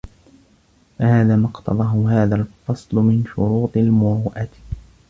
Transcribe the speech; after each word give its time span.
فَهَذَا 0.99 1.35
مَا 1.35 1.47
اقْتَضَاهُ 1.47 2.05
هَذَا 2.09 2.35
الْفَصْلُ 2.35 2.95
مِنْ 2.95 3.23
شُرُوطِ 3.35 3.77
الْمُرُوءَةِ 3.77 4.49